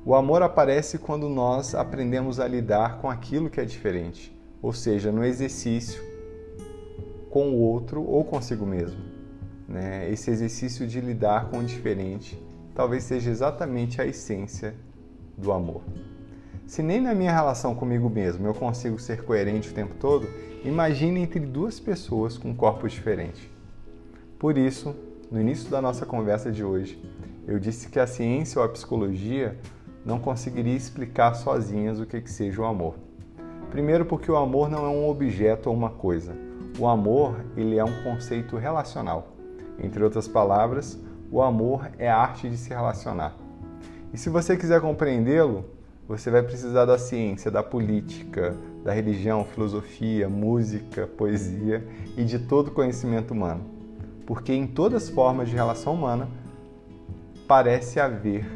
O 0.05 0.15
amor 0.15 0.43
aparece 0.43 0.99
quando 0.99 1.31
nós 1.31 1.75
aprendemos 1.75 2.39
a 2.39 2.47
lidar 2.47 2.99
com 2.99 3.09
aquilo 3.09 3.49
que 3.49 3.59
é 3.59 3.65
diferente, 3.65 4.31
ou 4.61 4.71
seja, 4.71 5.11
no 5.11 5.25
exercício 5.25 6.03
com 7.31 7.49
o 7.49 7.59
outro 7.59 8.03
ou 8.03 8.23
consigo 8.23 8.67
mesmo. 8.67 9.01
Né? 9.67 10.11
Esse 10.11 10.31
exercício 10.31 10.87
de 10.87 11.01
lidar 11.01 11.49
com 11.49 11.61
o 11.61 11.65
diferente 11.65 12.39
talvez 12.75 13.05
seja 13.05 13.31
exatamente 13.31 13.99
a 13.99 14.07
essência 14.07 14.75
do 15.39 15.53
amor. 15.53 15.81
Se 16.69 16.83
nem 16.83 17.01
na 17.01 17.15
minha 17.15 17.33
relação 17.33 17.75
comigo 17.75 18.11
mesmo 18.11 18.47
eu 18.47 18.53
consigo 18.53 18.99
ser 18.99 19.25
coerente 19.25 19.71
o 19.71 19.73
tempo 19.73 19.95
todo, 19.95 20.29
imagine 20.63 21.21
entre 21.21 21.41
duas 21.41 21.81
pessoas 21.81 22.37
com 22.37 22.55
corpos 22.55 22.93
diferentes. 22.93 23.41
Por 24.39 24.59
isso, 24.59 24.95
no 25.33 25.41
início 25.41 25.71
da 25.71 25.81
nossa 25.81 26.05
conversa 26.05 26.53
de 26.53 26.63
hoje, 26.63 27.03
eu 27.47 27.59
disse 27.59 27.89
que 27.89 27.99
a 27.99 28.07
ciência 28.07 28.61
ou 28.61 28.67
a 28.67 28.69
psicologia 28.69 29.59
não 30.05 30.19
conseguiria 30.19 30.77
explicar 30.77 31.33
sozinhas 31.37 32.01
o 32.01 32.05
que, 32.05 32.21
que 32.21 32.31
seja 32.31 32.61
o 32.61 32.67
amor. 32.67 32.97
Primeiro 33.71 34.05
porque 34.05 34.31
o 34.31 34.37
amor 34.37 34.69
não 34.69 34.85
é 34.85 34.91
um 34.91 35.09
objeto 35.09 35.71
ou 35.71 35.75
uma 35.75 35.89
coisa. 35.89 36.37
O 36.79 36.87
amor, 36.87 37.47
ele 37.57 37.79
é 37.79 37.85
um 37.85 38.03
conceito 38.03 38.59
relacional. 38.59 39.29
Entre 39.83 40.05
outras 40.05 40.29
palavras, 40.29 41.01
o 41.33 41.41
amor 41.41 41.91
é 41.99 42.11
a 42.11 42.19
arte 42.19 42.47
de 42.51 42.59
se 42.59 42.69
relacionar. 42.69 43.35
E 44.13 44.19
se 44.19 44.29
você 44.29 44.55
quiser 44.55 44.83
compreendê-lo, 44.83 45.78
você 46.09 46.31
vai 46.31 46.43
precisar 46.43 46.87
da 46.87 46.97
ciência, 46.97 47.51
da 47.51 47.63
política, 47.63 48.57
da 48.83 48.95
religião, 48.95 49.45
filosofia, 49.45 50.27
música, 50.27 51.07
poesia 51.07 51.87
e 52.17 52.25
de 52.25 52.39
todo 52.39 52.71
conhecimento 52.71 53.33
humano. 53.33 53.61
Porque 54.27 54.55
em 54.55 54.67
todas 54.67 55.05
as 55.05 55.11
formas 55.11 55.51
de 55.51 55.55
relação 55.55 55.95
humana 55.95 56.27
parece 57.47 58.01
haver 58.01 58.47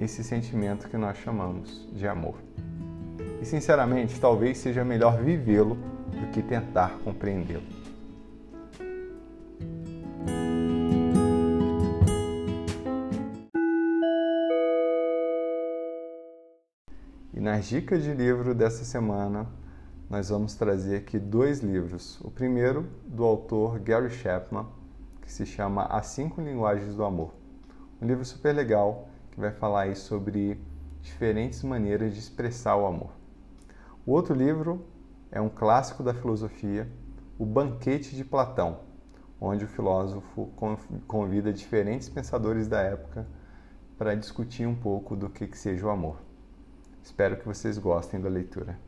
esse 0.00 0.22
sentimento 0.22 0.88
que 0.88 0.96
nós 0.96 1.18
chamamos 1.18 1.88
de 1.92 2.06
amor. 2.06 2.36
E 3.42 3.44
sinceramente, 3.44 4.20
talvez 4.20 4.58
seja 4.58 4.84
melhor 4.84 5.20
vivê-lo 5.20 5.74
do 5.74 6.30
que 6.32 6.40
tentar 6.40 6.98
compreendê-lo. 7.04 7.79
Nas 17.60 17.68
dicas 17.68 18.02
de 18.02 18.14
livro 18.14 18.54
dessa 18.54 18.86
semana, 18.86 19.46
nós 20.08 20.30
vamos 20.30 20.54
trazer 20.54 20.96
aqui 20.96 21.18
dois 21.18 21.60
livros. 21.60 22.18
O 22.22 22.30
primeiro, 22.30 22.88
do 23.04 23.22
autor 23.22 23.78
Gary 23.78 24.08
Chapman, 24.08 24.66
que 25.20 25.30
se 25.30 25.44
chama 25.44 25.82
As 25.82 26.06
Cinco 26.06 26.40
Linguagens 26.40 26.94
do 26.94 27.04
Amor. 27.04 27.34
Um 28.00 28.06
livro 28.06 28.24
super 28.24 28.54
legal 28.54 29.10
que 29.30 29.38
vai 29.38 29.50
falar 29.50 29.82
aí 29.82 29.94
sobre 29.94 30.58
diferentes 31.02 31.62
maneiras 31.62 32.14
de 32.14 32.18
expressar 32.18 32.76
o 32.76 32.86
amor. 32.86 33.10
O 34.06 34.12
outro 34.12 34.34
livro 34.34 34.86
é 35.30 35.38
um 35.38 35.50
clássico 35.50 36.02
da 36.02 36.14
filosofia, 36.14 36.90
O 37.38 37.44
Banquete 37.44 38.16
de 38.16 38.24
Platão, 38.24 38.78
onde 39.38 39.66
o 39.66 39.68
filósofo 39.68 40.50
convida 41.06 41.52
diferentes 41.52 42.08
pensadores 42.08 42.66
da 42.66 42.80
época 42.80 43.26
para 43.98 44.14
discutir 44.14 44.66
um 44.66 44.74
pouco 44.74 45.14
do 45.14 45.28
que, 45.28 45.46
que 45.46 45.58
seja 45.58 45.86
o 45.86 45.90
amor. 45.90 46.29
Espero 47.02 47.36
que 47.36 47.46
vocês 47.46 47.78
gostem 47.78 48.20
da 48.20 48.28
leitura. 48.28 48.78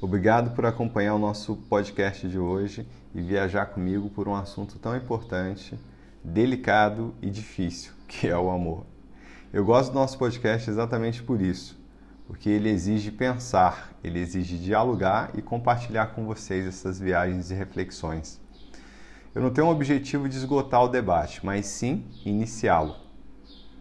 Obrigado 0.00 0.54
por 0.54 0.64
acompanhar 0.64 1.14
o 1.14 1.18
nosso 1.18 1.56
podcast 1.68 2.28
de 2.28 2.38
hoje 2.38 2.86
e 3.12 3.20
viajar 3.20 3.66
comigo 3.66 4.08
por 4.08 4.28
um 4.28 4.34
assunto 4.34 4.78
tão 4.78 4.96
importante, 4.96 5.78
delicado 6.22 7.14
e 7.20 7.28
difícil, 7.28 7.92
que 8.06 8.28
é 8.28 8.38
o 8.38 8.48
amor. 8.48 8.86
Eu 9.52 9.64
gosto 9.64 9.90
do 9.92 9.98
nosso 9.98 10.16
podcast 10.16 10.70
exatamente 10.70 11.22
por 11.22 11.40
isso, 11.40 11.76
porque 12.28 12.48
ele 12.48 12.68
exige 12.68 13.10
pensar, 13.10 13.92
ele 14.04 14.20
exige 14.20 14.56
dialogar 14.58 15.30
e 15.34 15.42
compartilhar 15.42 16.08
com 16.08 16.24
vocês 16.24 16.66
essas 16.66 17.00
viagens 17.00 17.50
e 17.50 17.54
reflexões. 17.54 18.40
Eu 19.34 19.42
não 19.42 19.50
tenho 19.50 19.66
o 19.66 19.70
objetivo 19.70 20.28
de 20.28 20.36
esgotar 20.36 20.84
o 20.84 20.88
debate, 20.88 21.44
mas 21.44 21.66
sim 21.66 22.04
iniciá-lo, 22.24 22.94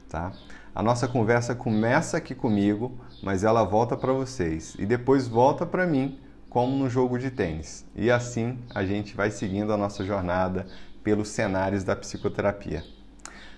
tá? 0.10 0.32
A 0.78 0.84
nossa 0.84 1.08
conversa 1.08 1.56
começa 1.56 2.18
aqui 2.18 2.36
comigo, 2.36 2.92
mas 3.24 3.44
ela 3.44 3.63
volta 3.63 3.98
para 3.98 4.13
vocês 4.13 4.76
e 4.78 4.86
depois 4.86 5.28
volta 5.28 5.66
para 5.66 5.88
mim, 5.88 6.20
como 6.52 6.78
no 6.78 6.88
jogo 6.88 7.18
de 7.18 7.32
tênis. 7.32 7.84
E 7.96 8.12
assim 8.12 8.60
a 8.76 8.86
gente 8.86 9.16
vai 9.16 9.32
seguindo 9.32 9.74
a 9.74 9.78
nossa 9.78 10.06
jornada 10.06 10.68
pelos 11.04 11.30
cenários 11.30 11.84
da 11.84 11.96
psicoterapia. 11.96 12.84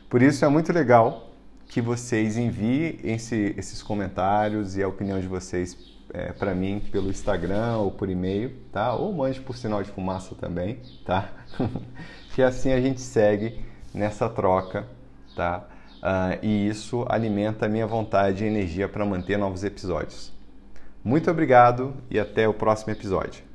Por 0.10 0.21
isso 0.21 0.45
é 0.45 0.47
muito 0.47 0.71
legal 0.71 1.34
que 1.67 1.82
vocês 1.82 2.38
enviem 2.38 2.97
esse, 3.03 3.53
esses 3.58 3.84
comentários 3.84 4.77
e 4.77 4.82
a 4.82 4.88
opinião 4.88 5.19
de 5.19 5.27
vocês 5.27 5.77
é, 6.13 6.32
para 6.32 6.55
mim 6.55 6.82
pelo 6.89 7.10
Instagram 7.10 7.79
ou 7.79 7.91
por 7.91 8.10
e-mail, 8.10 8.55
tá? 8.71 8.93
Ou 8.93 9.12
mande 9.12 9.41
por 9.41 9.58
sinal 9.58 9.84
de 9.84 9.91
fumaça 9.91 10.36
também, 10.36 10.79
tá? 11.05 11.29
que 12.34 12.41
assim 12.41 12.71
a 12.71 12.79
gente 12.79 13.01
segue 13.01 13.60
nessa 13.93 14.29
troca, 14.29 14.88
tá? 15.36 15.67
Uh, 16.03 16.43
e 16.43 16.67
isso 16.67 17.05
alimenta 17.07 17.65
a 17.65 17.69
minha 17.69 17.88
vontade 17.88 18.43
e 18.43 18.47
energia 18.47 18.88
para 18.88 19.05
manter 19.05 19.38
novos 19.38 19.63
episódios. 19.63 20.31
Muito 21.03 21.29
obrigado 21.31 21.93
e 22.09 22.19
até 22.19 22.47
o 22.47 22.53
próximo 22.53 22.91
episódio. 22.91 23.49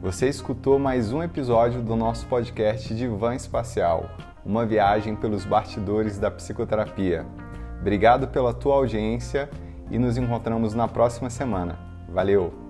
Você 0.00 0.28
escutou 0.28 0.78
mais 0.78 1.12
um 1.12 1.22
episódio 1.22 1.80
do 1.80 1.96
nosso 1.96 2.26
podcast 2.26 2.94
Divã 2.94 3.34
Espacial, 3.34 4.10
uma 4.44 4.66
viagem 4.66 5.16
pelos 5.16 5.46
bastidores 5.46 6.18
da 6.18 6.30
psicoterapia. 6.30 7.24
Obrigado 7.80 8.28
pela 8.28 8.52
tua 8.52 8.74
audiência 8.74 9.48
e 9.90 9.98
nos 9.98 10.18
encontramos 10.18 10.74
na 10.74 10.86
próxima 10.86 11.30
semana. 11.30 11.78
Valeu! 12.08 12.63